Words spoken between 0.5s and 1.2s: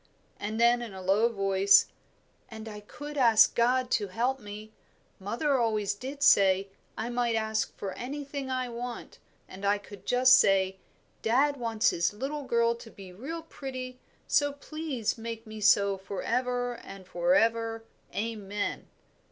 then, in a